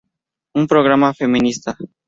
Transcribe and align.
Un 0.59 0.65
Programa 0.71 1.13
feminista. 1.13 1.77